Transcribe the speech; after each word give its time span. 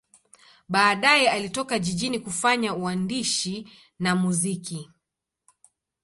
Baadaye 0.69 1.29
alitoka 1.29 1.79
jijini 1.79 2.19
kufanya 2.19 2.75
uandishi 2.75 3.67
na 3.99 4.15
muziki. 4.15 4.89